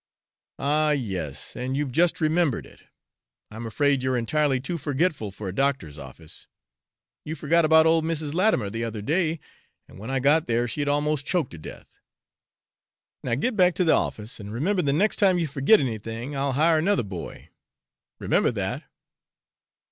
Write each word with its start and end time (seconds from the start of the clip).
"Ah, 0.57 0.89
yes, 0.93 1.55
and 1.55 1.77
you've 1.77 1.91
just 1.91 2.19
remembered 2.19 2.65
it! 2.65 2.81
I'm 3.51 3.67
afraid 3.67 4.01
you're 4.01 4.17
entirely 4.17 4.59
too 4.59 4.79
forgetful 4.79 5.29
for 5.29 5.47
a 5.47 5.53
doctor's 5.53 5.99
office. 5.99 6.47
You 7.23 7.35
forgot 7.35 7.65
about 7.65 7.85
old 7.85 8.03
Mrs. 8.03 8.33
Latimer, 8.33 8.71
the 8.71 8.83
other 8.83 9.03
day, 9.03 9.39
and 9.87 9.99
when 9.99 10.09
I 10.09 10.19
got 10.19 10.47
there 10.47 10.67
she 10.67 10.81
had 10.81 10.87
almost 10.87 11.27
choked 11.27 11.51
to 11.51 11.59
death. 11.59 11.99
Now 13.23 13.35
get 13.35 13.55
back 13.55 13.75
to 13.75 13.83
the 13.83 13.91
office, 13.93 14.39
and 14.39 14.51
remember, 14.51 14.81
the 14.81 14.91
next 14.91 15.17
time 15.17 15.37
you 15.37 15.45
forget 15.45 15.79
anything, 15.79 16.35
I'll 16.35 16.53
hire 16.53 16.79
another 16.79 17.03
boy; 17.03 17.49
remember 18.17 18.49
that! 18.53 18.81